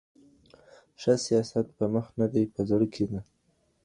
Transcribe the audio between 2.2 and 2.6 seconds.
دی